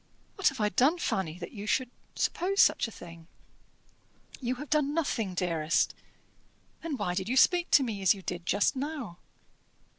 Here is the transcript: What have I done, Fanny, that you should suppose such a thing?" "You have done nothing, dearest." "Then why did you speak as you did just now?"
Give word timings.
What 0.33 0.47
have 0.49 0.59
I 0.59 0.69
done, 0.69 0.97
Fanny, 0.97 1.37
that 1.37 1.51
you 1.51 1.67
should 1.67 1.91
suppose 2.15 2.59
such 2.59 2.87
a 2.87 2.91
thing?" 2.91 3.27
"You 4.39 4.55
have 4.55 4.71
done 4.71 4.95
nothing, 4.95 5.35
dearest." 5.35 5.93
"Then 6.81 6.97
why 6.97 7.13
did 7.13 7.29
you 7.29 7.37
speak 7.37 7.67
as 7.79 8.15
you 8.15 8.23
did 8.23 8.47
just 8.47 8.75
now?" 8.75 9.19